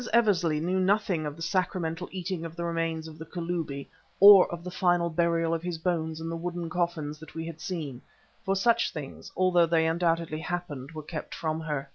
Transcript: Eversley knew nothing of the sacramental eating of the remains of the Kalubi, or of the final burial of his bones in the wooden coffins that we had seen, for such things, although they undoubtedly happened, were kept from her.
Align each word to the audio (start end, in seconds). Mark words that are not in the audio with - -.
Eversley 0.13 0.59
knew 0.59 0.79
nothing 0.79 1.27
of 1.27 1.35
the 1.35 1.43
sacramental 1.43 2.09
eating 2.11 2.43
of 2.43 2.55
the 2.55 2.63
remains 2.63 3.07
of 3.07 3.19
the 3.19 3.25
Kalubi, 3.27 3.87
or 4.19 4.51
of 4.51 4.63
the 4.63 4.71
final 4.71 5.11
burial 5.11 5.53
of 5.53 5.61
his 5.61 5.77
bones 5.77 6.19
in 6.19 6.27
the 6.27 6.35
wooden 6.35 6.71
coffins 6.71 7.19
that 7.19 7.35
we 7.35 7.45
had 7.45 7.61
seen, 7.61 8.01
for 8.43 8.55
such 8.55 8.91
things, 8.91 9.31
although 9.37 9.67
they 9.67 9.85
undoubtedly 9.85 10.39
happened, 10.39 10.89
were 10.93 11.03
kept 11.03 11.35
from 11.35 11.59
her. 11.59 11.87